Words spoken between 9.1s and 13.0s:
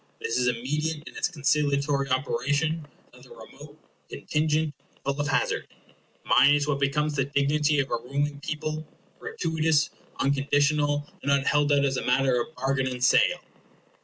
gratuitous, unconditional, and not held out as a matter of bargain